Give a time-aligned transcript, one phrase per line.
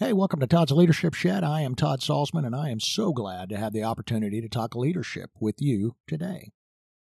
[0.00, 1.44] Hey, welcome to Todd's Leadership Shed.
[1.44, 4.74] I am Todd Salzman, and I am so glad to have the opportunity to talk
[4.74, 6.50] leadership with you today.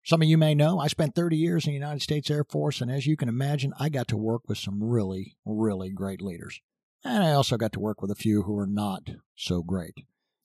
[0.04, 2.82] Some of you may know I spent 30 years in the United States Air Force,
[2.82, 6.60] and as you can imagine, I got to work with some really, really great leaders.
[7.04, 9.94] And I also got to work with a few who were not so great.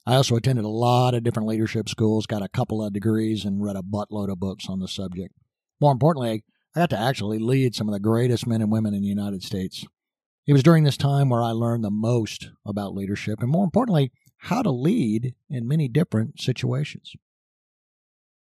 [0.05, 3.63] I also attended a lot of different leadership schools, got a couple of degrees, and
[3.63, 5.35] read a buttload of books on the subject.
[5.81, 6.45] More importantly,
[6.75, 9.43] I got to actually lead some of the greatest men and women in the United
[9.43, 9.87] States.
[10.47, 14.13] It was during this time where I learned the most about leadership and, more importantly,
[14.39, 17.15] how to lead in many different situations.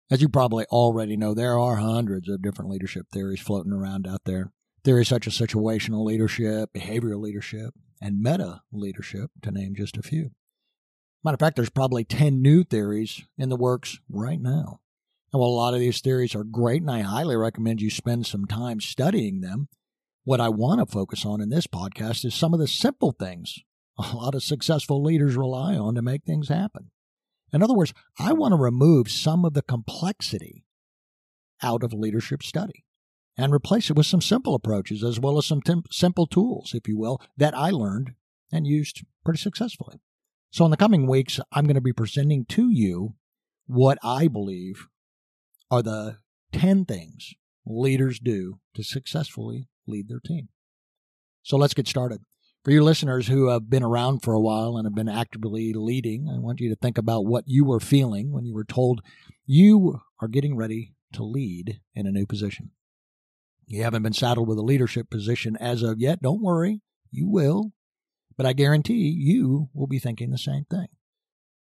[0.09, 4.21] As you probably already know, there are hundreds of different leadership theories floating around out
[4.25, 4.51] there.
[4.83, 10.31] Theories such as situational leadership, behavioral leadership, and meta leadership, to name just a few.
[11.23, 14.79] Matter of fact, there's probably 10 new theories in the works right now.
[15.31, 18.25] And while a lot of these theories are great, and I highly recommend you spend
[18.25, 19.69] some time studying them,
[20.23, 23.59] what I want to focus on in this podcast is some of the simple things
[23.97, 26.91] a lot of successful leaders rely on to make things happen.
[27.53, 30.65] In other words, I want to remove some of the complexity
[31.61, 32.85] out of leadership study
[33.37, 36.97] and replace it with some simple approaches as well as some simple tools, if you
[36.97, 38.13] will, that I learned
[38.51, 39.99] and used pretty successfully.
[40.51, 43.15] So, in the coming weeks, I'm going to be presenting to you
[43.67, 44.87] what I believe
[45.69, 46.17] are the
[46.51, 47.33] 10 things
[47.65, 50.49] leaders do to successfully lead their team.
[51.43, 52.21] So let's get started.
[52.63, 56.29] For you listeners who have been around for a while and have been actively leading,
[56.29, 59.01] I want you to think about what you were feeling when you were told
[59.47, 62.71] you are getting ready to lead in a new position.
[63.65, 66.21] You haven't been saddled with a leadership position as of yet.
[66.21, 67.71] Don't worry, you will.
[68.37, 70.87] But I guarantee you will be thinking the same thing.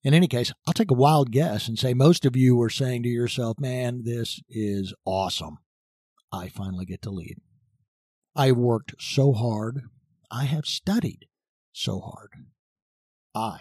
[0.04, 3.02] In any case, I'll take a wild guess and say most of you were saying
[3.02, 5.58] to yourself, man, this is awesome.
[6.32, 7.38] I finally get to lead.
[8.36, 9.84] I worked so hard.
[10.30, 11.26] I have studied
[11.72, 12.32] so hard.
[13.34, 13.60] I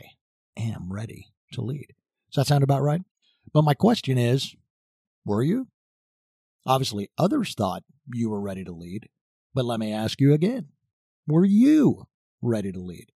[0.58, 1.94] am ready to lead.
[2.32, 3.02] Does that sound about right?
[3.54, 4.54] But my question is
[5.24, 5.68] were you?
[6.66, 9.08] Obviously, others thought you were ready to lead.
[9.54, 10.68] But let me ask you again
[11.26, 12.08] were you
[12.42, 13.12] ready to lead?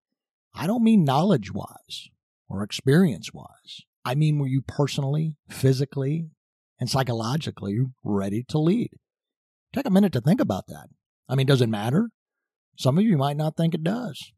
[0.54, 2.08] I don't mean knowledge wise
[2.48, 3.82] or experience wise.
[4.02, 6.30] I mean, were you personally, physically,
[6.80, 8.92] and psychologically ready to lead?
[9.74, 10.88] Take a minute to think about that.
[11.30, 12.10] I mean, does it matter?
[12.76, 14.32] Some of you might not think it does.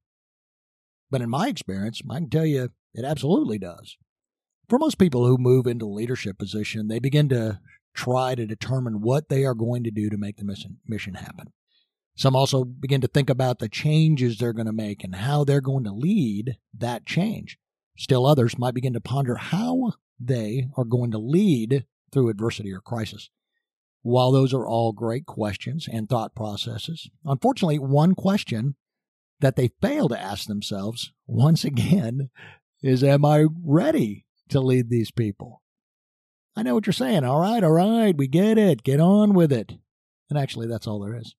[1.11, 3.97] But in my experience, I can tell you it absolutely does.
[4.69, 7.61] For most people who move into leadership position, they begin to
[7.95, 11.53] try to determine what they are going to do to make the mission, mission happen.
[12.15, 15.63] Some also begin to think about the changes they're going to make and how they're
[15.63, 17.59] going to lead that change.
[17.97, 22.81] Still others might begin to ponder how they are going to lead through adversity or
[22.81, 23.31] crisis.
[24.03, 28.75] While those are all great questions and thought processes, unfortunately, one question
[29.41, 32.31] that they fail to ask themselves once again
[32.83, 35.63] is Am I ready to lead these people?
[36.57, 37.25] I know what you're saying.
[37.25, 38.83] All right, all right, we get it.
[38.83, 39.73] Get on with it.
[40.29, 41.35] And actually, that's all there is.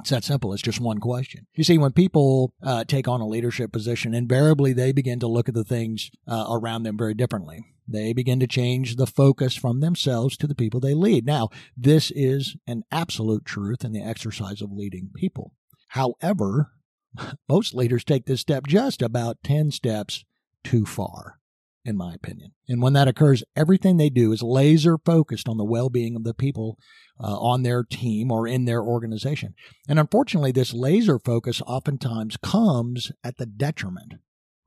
[0.00, 0.52] It's that simple.
[0.52, 1.46] It's just one question.
[1.54, 5.48] You see, when people uh, take on a leadership position, invariably they begin to look
[5.48, 7.64] at the things uh, around them very differently.
[7.88, 11.24] They begin to change the focus from themselves to the people they lead.
[11.24, 15.52] Now, this is an absolute truth in the exercise of leading people.
[15.88, 16.72] However,
[17.48, 20.24] most leaders take this step just about 10 steps
[20.64, 21.38] too far,
[21.86, 22.52] in my opinion.
[22.68, 26.24] And when that occurs, everything they do is laser focused on the well being of
[26.24, 26.78] the people
[27.22, 29.54] uh, on their team or in their organization.
[29.88, 34.14] And unfortunately, this laser focus oftentimes comes at the detriment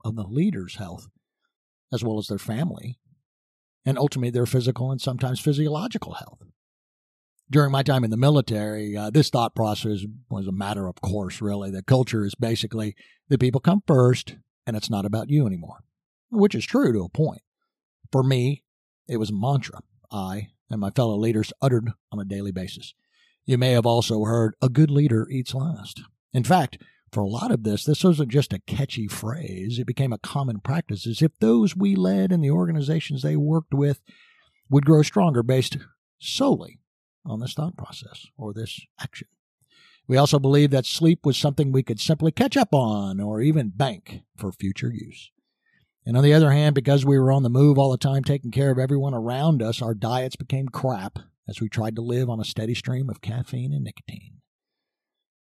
[0.04, 1.08] of the leader's health
[1.92, 2.98] as well as their family
[3.84, 6.40] and ultimately their physical and sometimes physiological health.
[7.50, 11.42] During my time in the military, uh, this thought process was a matter of course,
[11.42, 11.70] really.
[11.70, 12.94] The culture is basically
[13.28, 15.82] the people come first and it's not about you anymore,
[16.30, 17.42] which is true to a point.
[18.12, 18.64] For me,
[19.08, 19.80] it was a mantra
[20.10, 22.94] I and my fellow leaders uttered on a daily basis.
[23.44, 26.02] You may have also heard, a good leader eats last.
[26.32, 26.78] In fact,
[27.12, 29.78] for a lot of this, this wasn't just a catchy phrase.
[29.78, 33.74] It became a common practice as if those we led and the organizations they worked
[33.74, 34.00] with
[34.68, 35.78] would grow stronger based
[36.20, 36.78] solely
[37.24, 39.26] on this thought process or this action.
[40.06, 43.70] We also believed that sleep was something we could simply catch up on or even
[43.70, 45.30] bank for future use.
[46.10, 48.50] And on the other hand, because we were on the move all the time, taking
[48.50, 52.40] care of everyone around us, our diets became crap as we tried to live on
[52.40, 54.40] a steady stream of caffeine and nicotine.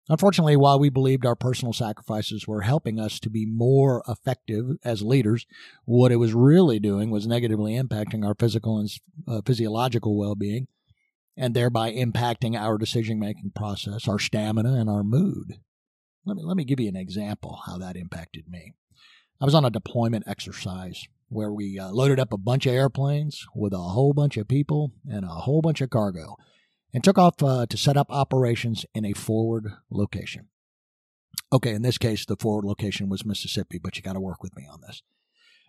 [0.10, 5.02] Unfortunately, while we believed our personal sacrifices were helping us to be more effective as
[5.02, 5.46] leaders,
[5.86, 8.90] what it was really doing was negatively impacting our physical and
[9.26, 10.68] uh, physiological well being,
[11.38, 15.62] and thereby impacting our decision making process, our stamina, and our mood.
[16.26, 18.74] Let me, let me give you an example how that impacted me.
[19.40, 23.46] I was on a deployment exercise where we uh, loaded up a bunch of airplanes
[23.54, 26.38] with a whole bunch of people and a whole bunch of cargo
[26.94, 30.48] and took off uh, to set up operations in a forward location.
[31.54, 34.56] Okay, in this case, the forward location was Mississippi, but you got to work with
[34.56, 35.04] me on this.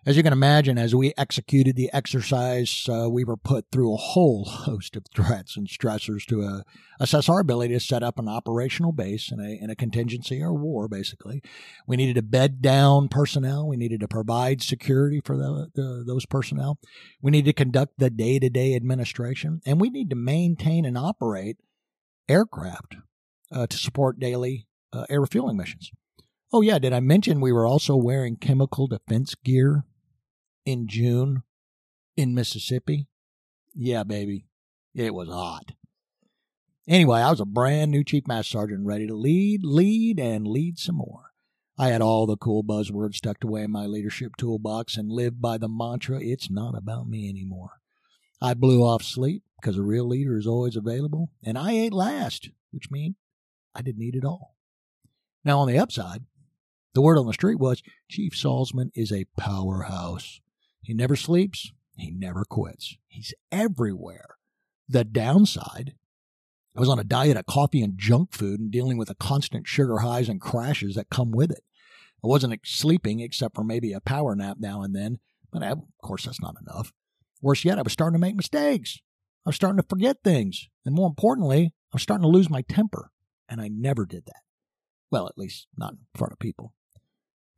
[0.05, 3.97] As you can imagine, as we executed the exercise, uh, we were put through a
[3.97, 6.61] whole host of threats and stressors to uh,
[7.01, 10.53] assess our ability to set up an operational base in a, in a contingency or
[10.53, 11.41] war, basically.
[11.85, 13.67] We needed to bed down personnel.
[13.67, 16.79] We needed to provide security for the, the, those personnel.
[17.21, 19.59] We need to conduct the day to day administration.
[19.65, 21.57] And we need to maintain and operate
[22.29, 22.95] aircraft
[23.51, 25.91] uh, to support daily uh, air refueling missions.
[26.53, 26.79] Oh, yeah.
[26.79, 29.83] Did I mention we were also wearing chemical defense gear
[30.69, 31.41] in June
[32.15, 33.07] in Mississippi?
[33.73, 34.45] Yeah, baby.
[34.93, 35.71] It was hot.
[36.87, 40.77] Anyway, I was a brand new Chief Master Sergeant ready to lead, lead, and lead
[40.77, 41.31] some more.
[41.77, 45.57] I had all the cool buzzwords tucked away in my leadership toolbox and lived by
[45.57, 47.79] the mantra it's not about me anymore.
[48.41, 52.49] I blew off sleep because a real leader is always available, and I ate last,
[52.71, 53.15] which means
[53.73, 54.55] I didn't eat at all.
[55.43, 56.25] Now, on the upside,
[56.93, 60.41] the word on the street was Chief Salzman is a powerhouse.
[60.81, 62.97] He never sleeps, he never quits.
[63.07, 64.37] He's everywhere.
[64.87, 65.93] The downside,
[66.75, 69.67] I was on a diet of coffee and junk food and dealing with the constant
[69.67, 71.63] sugar highs and crashes that come with it.
[72.23, 75.19] I wasn't sleeping except for maybe a power nap now and then,
[75.51, 76.91] but I, of course that's not enough.
[77.41, 78.99] Worse yet, I was starting to make mistakes.
[79.45, 80.67] I was starting to forget things.
[80.85, 83.11] And more importantly, I was starting to lose my temper.
[83.47, 84.41] And I never did that.
[85.11, 86.73] Well, at least not in front of people.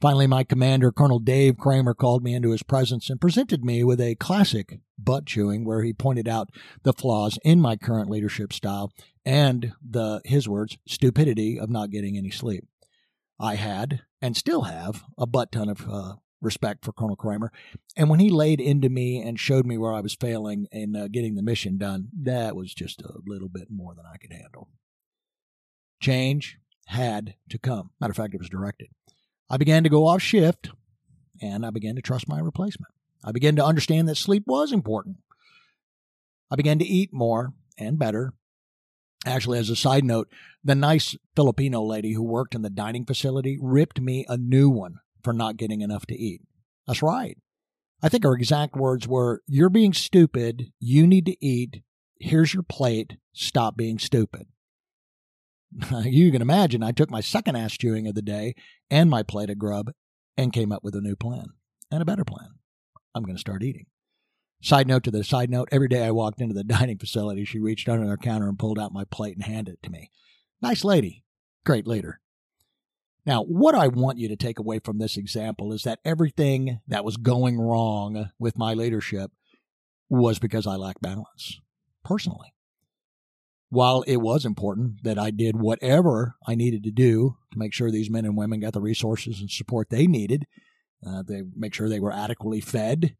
[0.01, 4.01] Finally, my commander, Colonel Dave Kramer, called me into his presence and presented me with
[4.01, 6.49] a classic butt chewing where he pointed out
[6.81, 8.91] the flaws in my current leadership style
[9.23, 12.65] and the, his words, stupidity of not getting any sleep.
[13.39, 17.51] I had, and still have, a butt ton of uh, respect for Colonel Kramer.
[17.95, 21.09] And when he laid into me and showed me where I was failing in uh,
[21.11, 24.69] getting the mission done, that was just a little bit more than I could handle.
[26.01, 26.57] Change
[26.87, 27.91] had to come.
[27.99, 28.87] Matter of fact, it was directed.
[29.51, 30.69] I began to go off shift
[31.41, 32.93] and I began to trust my replacement.
[33.21, 35.17] I began to understand that sleep was important.
[36.49, 38.33] I began to eat more and better.
[39.25, 40.29] Actually, as a side note,
[40.63, 44.99] the nice Filipino lady who worked in the dining facility ripped me a new one
[45.21, 46.41] for not getting enough to eat.
[46.87, 47.37] That's right.
[48.01, 50.71] I think her exact words were, You're being stupid.
[50.79, 51.83] You need to eat.
[52.19, 53.17] Here's your plate.
[53.33, 54.47] Stop being stupid.
[56.03, 58.55] you can imagine I took my second ass chewing of the day
[58.89, 59.91] and my plate of grub
[60.37, 61.47] and came up with a new plan
[61.89, 62.49] and a better plan.
[63.13, 63.85] I'm going to start eating.
[64.61, 67.59] Side note to the side note, every day I walked into the dining facility, she
[67.59, 70.11] reached under her counter and pulled out my plate and handed it to me.
[70.61, 71.23] Nice lady.
[71.65, 72.19] Great leader.
[73.25, 77.05] Now, what I want you to take away from this example is that everything that
[77.05, 79.31] was going wrong with my leadership
[80.09, 81.59] was because I lacked balance
[82.03, 82.53] personally
[83.71, 87.89] while it was important that I did whatever I needed to do to make sure
[87.89, 90.45] these men and women got the resources and support they needed,
[91.07, 93.15] uh, they make sure they were adequately fed,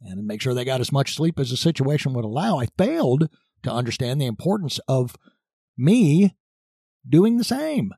[0.00, 3.28] and make sure they got as much sleep as the situation would allow, I failed
[3.64, 5.16] to understand the importance of
[5.76, 6.36] me
[7.06, 7.92] doing the same.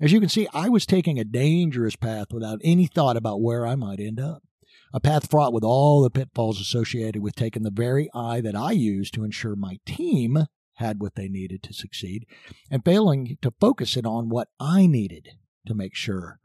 [0.00, 3.66] As you can see, I was taking a dangerous path without any thought about where
[3.66, 4.44] I might end up.
[4.92, 8.70] A path fraught with all the pitfalls associated with taking the very eye that I
[8.70, 12.26] use to ensure my team had what they needed to succeed,
[12.70, 15.30] and failing to focus it on what I needed
[15.66, 16.40] to make sure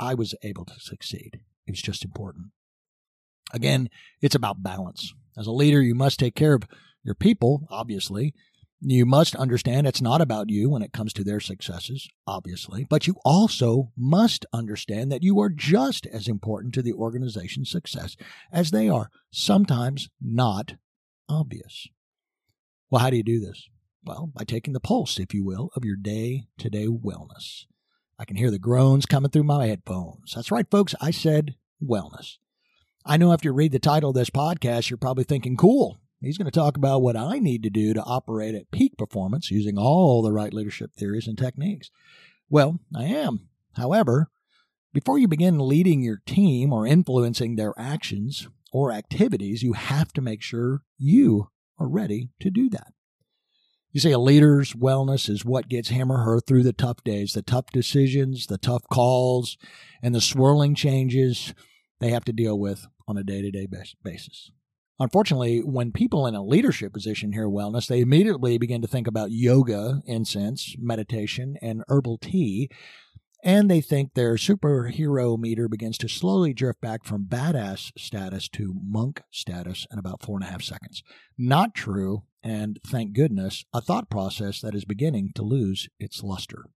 [0.00, 1.40] I was able to succeed.
[1.66, 2.46] It was just important.
[3.52, 3.88] Again,
[4.20, 5.14] it's about balance.
[5.36, 6.64] As a leader, you must take care of
[7.02, 8.34] your people, obviously.
[8.80, 13.06] You must understand it's not about you when it comes to their successes, obviously, but
[13.06, 18.16] you also must understand that you are just as important to the organization's success
[18.52, 20.74] as they are, sometimes not
[21.28, 21.86] obvious.
[22.90, 23.68] Well, how do you do this?
[24.04, 27.64] Well, by taking the pulse, if you will, of your day to day wellness.
[28.18, 30.34] I can hear the groans coming through my headphones.
[30.34, 30.94] That's right, folks.
[31.00, 32.36] I said wellness.
[33.06, 35.98] I know after you read the title of this podcast, you're probably thinking, cool.
[36.20, 39.50] He's going to talk about what I need to do to operate at peak performance
[39.50, 41.90] using all the right leadership theories and techniques.
[42.48, 43.48] Well, I am.
[43.76, 44.30] However,
[44.92, 50.22] before you begin leading your team or influencing their actions or activities, you have to
[50.22, 52.92] make sure you are ready to do that.
[53.94, 57.32] You say a leader's wellness is what gets him or her through the tough days,
[57.32, 59.56] the tough decisions, the tough calls,
[60.02, 61.54] and the swirling changes
[62.00, 63.68] they have to deal with on a day to day
[64.02, 64.50] basis.
[64.98, 69.30] Unfortunately, when people in a leadership position hear wellness, they immediately begin to think about
[69.30, 72.68] yoga, incense, meditation, and herbal tea.
[73.44, 78.74] and they think their superhero meter begins to slowly drift back from badass status to
[78.82, 81.02] monk status in about four and a half seconds.
[81.36, 86.66] Not true, and thank goodness, a thought process that is beginning to lose its luster.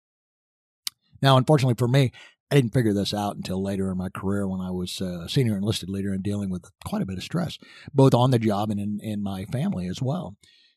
[1.20, 2.10] Now, unfortunately for me,
[2.50, 5.58] I didn't figure this out until later in my career when I was a senior
[5.58, 7.58] enlisted leader and dealing with quite a bit of stress,
[7.92, 10.36] both on the job and in, in my family as well.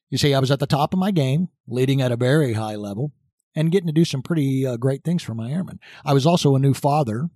[0.09, 2.75] You see, I was at the top of my game, leading at a very high
[2.75, 3.13] level,
[3.55, 5.79] and getting to do some pretty uh, great things for my airmen.
[6.03, 7.29] I was also a new father,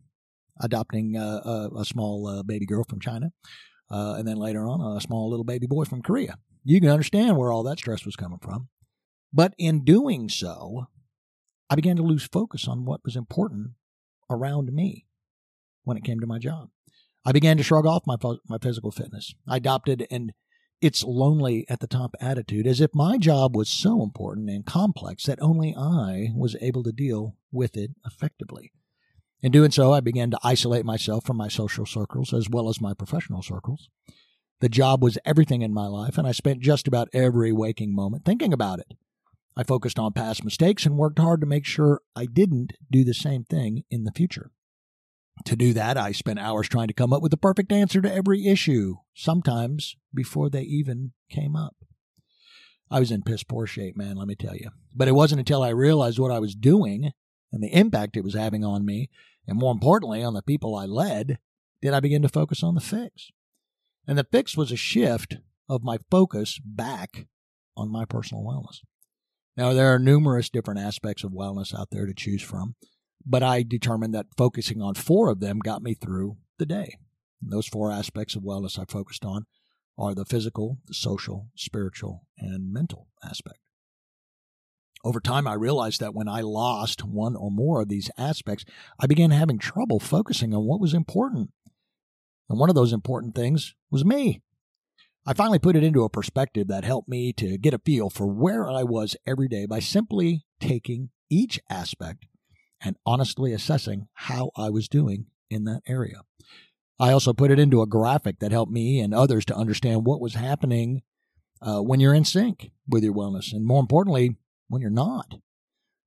[0.60, 3.32] adopting uh, a, a, small uh, baby girl from China,
[3.90, 6.38] uh, and then later on, a small little baby boy from Korea.
[6.66, 8.70] You can understand where all that stress was coming from.
[9.32, 10.88] But in doing so,
[11.70, 13.72] I began to lose focus on what was important
[14.30, 15.06] around me
[15.84, 16.70] when it came to my job.
[17.24, 18.18] I began to shrug off my
[18.48, 19.34] my physical fitness.
[19.48, 20.34] I adopted an
[20.82, 25.24] it's lonely at the top attitude, as if my job was so important and complex
[25.24, 28.72] that only I was able to deal with it effectively.
[29.42, 32.82] In doing so, I began to isolate myself from my social circles as well as
[32.82, 33.90] my professional circles.
[34.62, 38.26] The job was everything in my life, and I spent just about every waking moment
[38.26, 38.94] thinking about it.
[39.58, 43.14] I focused on past mistakes and worked hard to make sure I didn't do the
[43.14, 44.52] same thing in the future.
[45.46, 48.14] To do that, I spent hours trying to come up with the perfect answer to
[48.14, 51.76] every issue, sometimes before they even came up.
[52.90, 54.70] I was in piss poor shape, man, let me tell you.
[54.94, 57.12] But it wasn't until I realized what I was doing
[57.52, 59.10] and the impact it was having on me,
[59.48, 61.40] and more importantly, on the people I led,
[61.82, 63.32] did I begin to focus on the fix.
[64.08, 67.28] And the fix was a shift of my focus back
[67.76, 68.80] on my personal wellness.
[69.58, 72.76] Now, there are numerous different aspects of wellness out there to choose from.
[73.26, 76.98] But I determined that focusing on four of them got me through the day.
[77.42, 79.46] And those four aspects of wellness I focused on
[79.98, 83.60] are the physical, the social, spiritual, and mental aspect.
[85.04, 88.66] Over time, I realized that when I lost one or more of these aspects,
[89.00, 91.52] I began having trouble focusing on what was important.
[92.50, 94.42] And one of those important things was me.
[95.26, 98.28] I finally put it into a perspective that helped me to get a feel for
[98.28, 102.28] where I was every day by simply taking each aspect
[102.80, 106.22] and honestly assessing how I was doing in that area.
[107.00, 110.22] I also put it into a graphic that helped me and others to understand what
[110.22, 111.02] was happening
[111.62, 114.36] uh, when you're in sync with your wellness, and more importantly,
[114.68, 115.36] when you're not.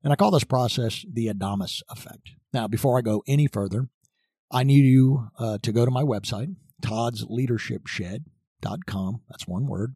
[0.05, 2.31] And I call this process the Adamus effect.
[2.53, 3.89] Now, before I go any further,
[4.51, 9.21] I need you uh, to go to my website, toddsleadershipshed.com.
[9.29, 9.95] That's one word.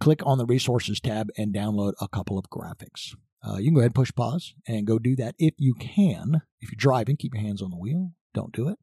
[0.00, 3.14] Click on the resources tab and download a couple of graphics.
[3.46, 6.42] Uh, you can go ahead and push pause and go do that if you can.
[6.60, 8.12] If you're driving, keep your hands on the wheel.
[8.34, 8.78] Don't do it.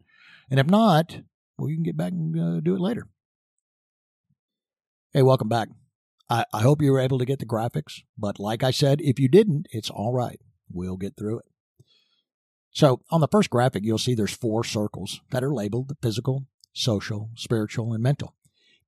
[0.49, 1.19] And if not,
[1.57, 3.07] well, you can get back and uh, do it later.
[5.13, 5.69] Hey, welcome back.
[6.29, 9.19] I, I hope you were able to get the graphics, but like I said, if
[9.19, 10.39] you didn't, it's all right.
[10.71, 11.45] We'll get through it.
[12.77, 16.45] So on the first graphic, you'll see there's four circles that are labeled the physical,
[16.73, 18.35] social, spiritual, and mental.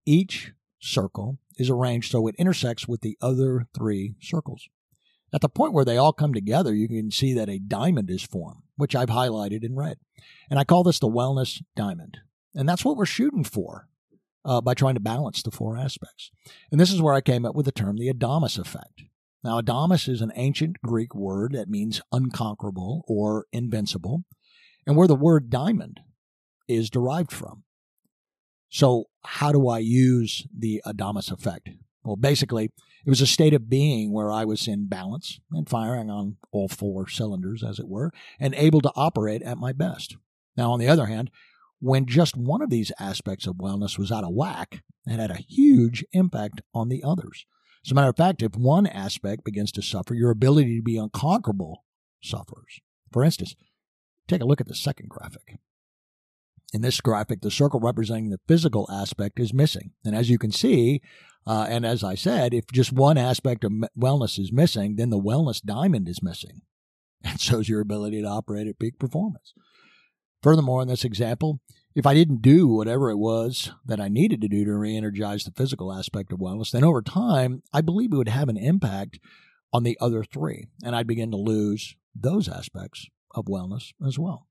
[0.06, 4.70] Each circle is arranged so it intersects with the other three circles.
[5.34, 8.22] At the point where they all come together, you can see that a diamond is
[8.22, 9.98] formed, which I've highlighted in red.
[10.52, 12.20] And I call this the wellness diamond.
[12.54, 13.88] And that's what we're shooting for
[14.46, 16.30] uh, by trying to balance the four aspects.
[16.72, 19.02] And this is where I came up with the term the Adamus effect.
[19.44, 24.24] Now, Adamus is an ancient Greek word that means unconquerable or invincible,
[24.86, 26.02] and where the word diamond
[26.68, 27.64] is derived from.
[28.70, 31.70] So, how do I use the Adamus effect?
[32.04, 32.66] Well, basically,
[33.06, 36.68] it was a state of being where I was in balance and firing on all
[36.68, 40.18] four cylinders, as it were, and able to operate at my best.
[40.58, 41.32] Now, on the other hand,
[41.80, 45.46] when just one of these aspects of wellness was out of whack, it had a
[45.48, 47.46] huge impact on the others.
[47.90, 51.00] As a matter of fact, if one aspect begins to suffer, your ability to be
[51.00, 51.84] unconquerable
[52.22, 52.82] suffers.
[53.12, 53.56] For instance,
[54.28, 55.58] take a look at the second graphic.
[56.72, 59.94] In this graphic, the circle representing the physical aspect is missing.
[60.06, 61.02] And as you can see,
[61.48, 65.20] uh, and as I said, if just one aspect of wellness is missing, then the
[65.20, 66.62] wellness diamond is missing.
[67.24, 69.56] And so is your ability to operate at peak performance.
[70.44, 71.60] Furthermore, in this example,
[72.00, 75.44] if I didn't do whatever it was that I needed to do to re energize
[75.44, 79.20] the physical aspect of wellness, then over time, I believe it would have an impact
[79.74, 80.68] on the other three.
[80.82, 84.48] And I'd begin to lose those aspects of wellness as well.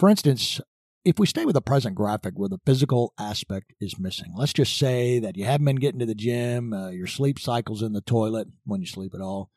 [0.00, 0.60] For instance,
[1.04, 4.76] if we stay with the present graphic where the physical aspect is missing, let's just
[4.76, 8.00] say that you haven't been getting to the gym, uh, your sleep cycle's in the
[8.00, 9.50] toilet when you sleep at all,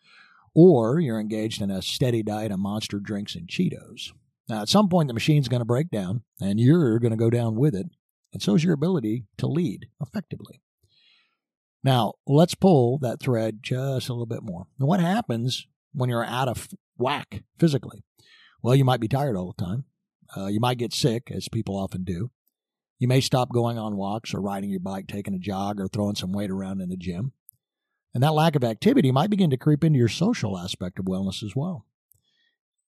[0.54, 4.12] or you're engaged in a steady diet of monster drinks and Cheetos.
[4.50, 7.30] Now, at some point, the machine's going to break down, and you're going to go
[7.30, 7.88] down with it,
[8.34, 10.62] and so is your ability to lead effectively.
[11.84, 14.68] Now, let's pull that thread just a little bit more.
[14.80, 18.04] Now, what happens when you're out of whack physically?
[18.62, 19.86] Well, you might be tired all the time.
[20.36, 22.32] Uh, you might get sick, as people often do.
[23.00, 26.16] You may stop going on walks or riding your bike, taking a jog, or throwing
[26.16, 27.34] some weight around in the gym.
[28.14, 31.44] And that lack of activity might begin to creep into your social aspect of wellness
[31.44, 31.86] as well.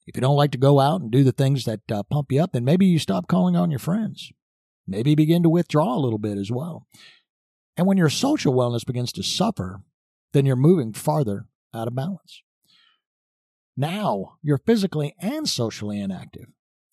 [0.06, 2.42] If you don't like to go out and do the things that uh, pump you
[2.42, 4.32] up, then maybe you stop calling on your friends.
[4.88, 6.88] Maybe begin to withdraw a little bit as well.
[7.76, 9.82] And when your social wellness begins to suffer,
[10.32, 12.44] then you're moving farther out of balance.
[13.76, 16.48] Now you're physically and socially inactive.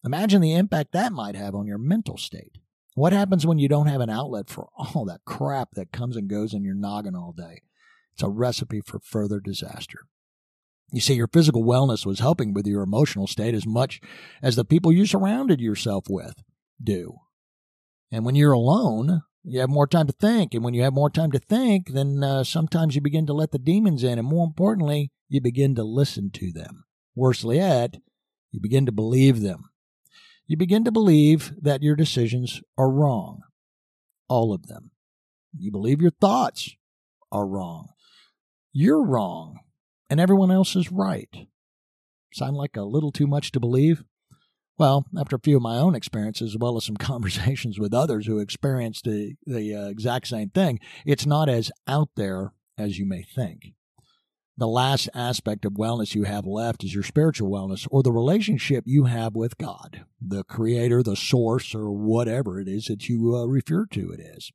[0.04, 2.59] Imagine the impact that might have on your mental state.
[2.95, 6.28] What happens when you don't have an outlet for all that crap that comes and
[6.28, 7.62] goes in your noggin all day?
[8.14, 10.00] It's a recipe for further disaster.
[10.92, 14.00] You see, your physical wellness was helping with your emotional state as much
[14.42, 16.42] as the people you surrounded yourself with
[16.82, 17.16] do.
[18.11, 20.52] And when you're alone, you have more time to think.
[20.52, 23.52] And when you have more time to think, then uh, sometimes you begin to let
[23.52, 24.18] the demons in.
[24.18, 26.84] And more importantly, you begin to listen to them.
[27.14, 27.96] Worse yet,
[28.50, 29.70] you begin to believe them.
[30.46, 33.40] You begin to believe that your decisions are wrong.
[34.28, 34.90] All of them.
[35.56, 36.75] You believe your thoughts
[37.30, 37.88] are wrong.
[38.72, 39.58] You're wrong,
[40.12, 41.47] and everyone else is right.
[42.35, 44.04] Sound like a little too much to believe?
[44.76, 48.26] Well, after a few of my own experiences, as well as some conversations with others
[48.26, 53.07] who experienced the, the uh, exact same thing, it's not as out there as you
[53.07, 53.73] may think.
[54.59, 58.85] The last aspect of wellness you have left is your spiritual wellness or the relationship
[58.87, 63.47] you have with God, the creator, the source, or whatever it is that you uh,
[63.47, 64.50] refer to it as.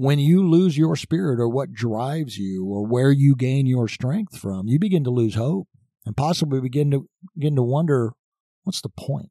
[0.00, 4.38] When you lose your spirit or what drives you or where you gain your strength
[4.38, 5.68] from, you begin to lose hope
[6.06, 8.14] and possibly begin to begin to wonder
[8.62, 9.30] What's the point?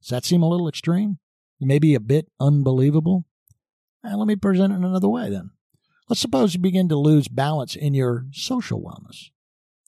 [0.00, 1.18] Does that seem a little extreme?
[1.60, 3.26] Maybe a bit unbelievable?
[4.04, 5.50] Eh, let me present it another way then.
[6.08, 9.30] Let's suppose you begin to lose balance in your social wellness.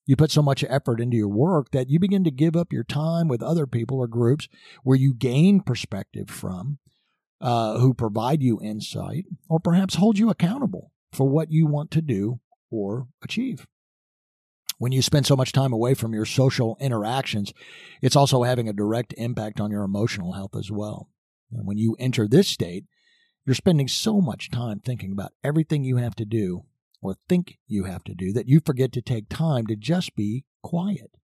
[0.07, 2.85] You put so much effort into your work that you begin to give up your
[2.85, 4.47] time with other people or groups
[4.85, 6.79] where you gain perspective from,
[7.41, 12.03] uh, who provide you insight, or perhaps hold you accountable for what you want to
[12.03, 13.67] do or achieve
[14.81, 17.53] when you spend so much time away from your social interactions,
[18.01, 21.11] it's also having a direct impact on your emotional health as well.
[21.53, 22.87] And when you enter this state,
[23.45, 26.65] you're spending so much time thinking about everything you have to do
[27.03, 30.47] or think you have to do that you forget to take time to just be
[30.63, 31.19] quiet,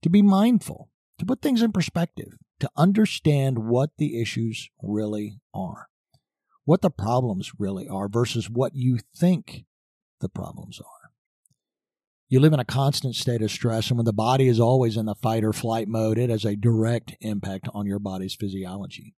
[0.00, 5.88] to be mindful, to put things in perspective, to understand what the issues really are,
[6.64, 9.64] what the problems really are versus what you think
[10.20, 11.10] the problems are.
[12.28, 15.06] You live in a constant state of stress, and when the body is always in
[15.06, 19.14] the fight or flight mode, it has a direct impact on your body's physiology.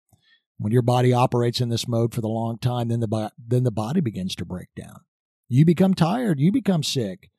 [0.58, 3.70] When your body operates in this mode for the long time, then the, then the
[3.70, 5.00] body begins to break down.
[5.48, 7.30] You become tired, you become sick.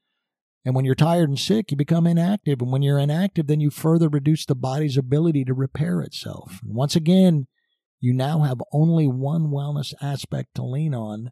[0.65, 2.61] And when you're tired and sick, you become inactive.
[2.61, 6.59] And when you're inactive, then you further reduce the body's ability to repair itself.
[6.63, 7.47] And once again,
[8.01, 11.31] you now have only one wellness aspect to lean on,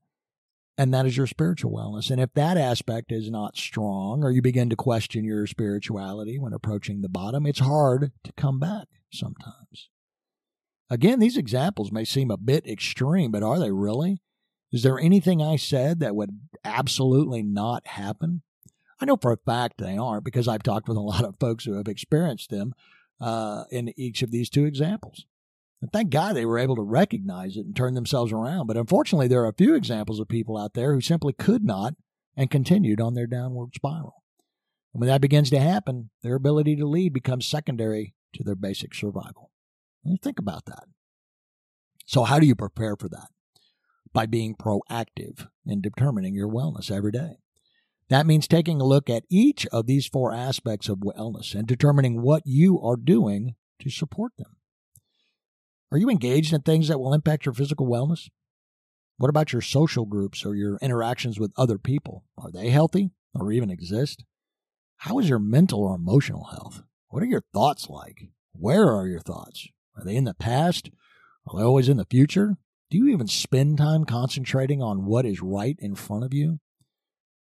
[0.77, 2.11] and that is your spiritual wellness.
[2.11, 6.53] And if that aspect is not strong, or you begin to question your spirituality when
[6.53, 9.89] approaching the bottom, it's hard to come back sometimes.
[10.89, 14.21] Again, these examples may seem a bit extreme, but are they really?
[14.71, 16.31] Is there anything I said that would
[16.63, 18.43] absolutely not happen?
[18.99, 21.65] I know for a fact they aren't because I've talked with a lot of folks
[21.65, 22.73] who have experienced them
[23.21, 25.25] uh, in each of these two examples.
[25.81, 28.65] And thank God they were able to recognize it and turn themselves around.
[28.65, 31.93] But unfortunately, there are a few examples of people out there who simply could not
[32.35, 34.23] and continued on their downward spiral.
[34.93, 38.95] And when that begins to happen, their ability to lead becomes secondary to their basic
[38.95, 39.51] survival.
[40.03, 40.85] And think about that.
[42.05, 43.27] So, how do you prepare for that?
[44.13, 47.37] By being proactive in determining your wellness every day.
[48.09, 52.21] That means taking a look at each of these four aspects of wellness and determining
[52.21, 54.55] what you are doing to support them.
[55.91, 58.29] Are you engaged in things that will impact your physical wellness?
[59.17, 62.23] What about your social groups or your interactions with other people?
[62.37, 64.23] Are they healthy or even exist?
[64.97, 66.83] How is your mental or emotional health?
[67.09, 68.29] What are your thoughts like?
[68.53, 69.67] Where are your thoughts?
[69.95, 70.89] Are they in the past?
[71.47, 72.57] Are they always in the future?
[72.89, 76.59] Do you even spend time concentrating on what is right in front of you?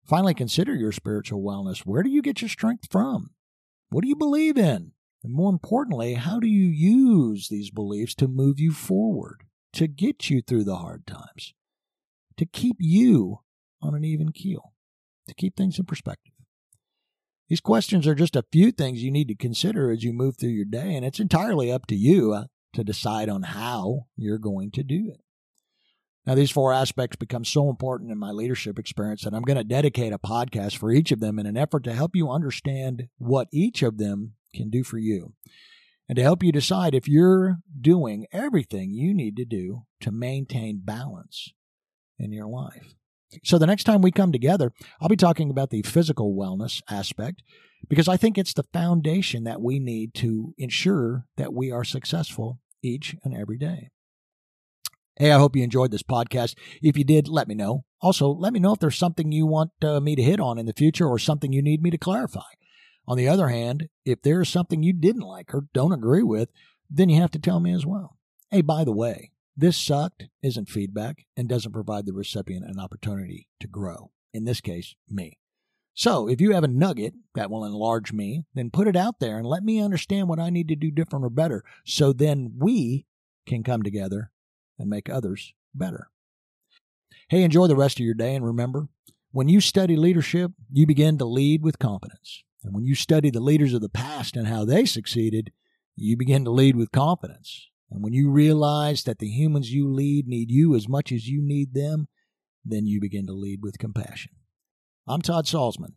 [0.04, 1.80] Finally, consider your spiritual wellness.
[1.80, 3.30] Where do you get your strength from?
[3.90, 4.92] What do you believe in?
[5.22, 10.28] And more importantly, how do you use these beliefs to move you forward, to get
[10.28, 11.54] you through the hard times,
[12.36, 13.40] to keep you
[13.80, 14.72] on an even keel,
[15.28, 16.32] to keep things in perspective?
[17.48, 20.50] These questions are just a few things you need to consider as you move through
[20.50, 24.70] your day, and it's entirely up to you uh, to decide on how you're going
[24.72, 25.20] to do it.
[26.24, 29.64] Now, these four aspects become so important in my leadership experience that I'm going to
[29.64, 33.48] dedicate a podcast for each of them in an effort to help you understand what
[33.52, 35.34] each of them can do for you.
[36.08, 40.82] and to help you decide if you're doing everything you need to do to maintain
[40.84, 41.52] balance
[42.18, 42.94] in your life.
[43.44, 47.42] So the next time we come together, I'll be talking about the physical wellness aspect
[47.88, 52.60] because I think it's the foundation that we need to ensure that we are successful
[52.82, 53.88] each and every day.
[55.22, 56.56] Hey, I hope you enjoyed this podcast.
[56.82, 57.84] If you did, let me know.
[58.00, 60.66] Also, let me know if there's something you want uh, me to hit on in
[60.66, 62.40] the future or something you need me to clarify.
[63.06, 66.48] On the other hand, if there's something you didn't like or don't agree with,
[66.90, 68.18] then you have to tell me as well.
[68.50, 73.46] Hey, by the way, this sucked isn't feedback and doesn't provide the recipient an opportunity
[73.60, 74.10] to grow.
[74.34, 75.38] In this case, me.
[75.94, 79.38] So if you have a nugget that will enlarge me, then put it out there
[79.38, 83.06] and let me understand what I need to do different or better so then we
[83.46, 84.32] can come together
[84.82, 86.08] and make others better.
[87.28, 88.88] Hey, enjoy the rest of your day and remember,
[89.30, 92.42] when you study leadership, you begin to lead with confidence.
[92.64, 95.52] And when you study the leaders of the past and how they succeeded,
[95.94, 97.68] you begin to lead with confidence.
[97.90, 101.40] And when you realize that the humans you lead need you as much as you
[101.40, 102.08] need them,
[102.64, 104.32] then you begin to lead with compassion.
[105.06, 105.94] I'm Todd Salzman,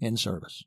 [0.00, 0.64] in service.